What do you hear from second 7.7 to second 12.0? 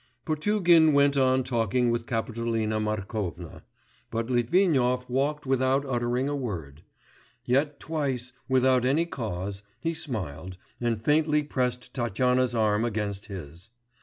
twice, without any cause, he smiled, and faintly pressed